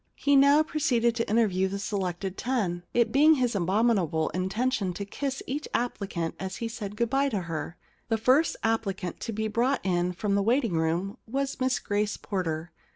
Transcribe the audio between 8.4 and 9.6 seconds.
applicant to be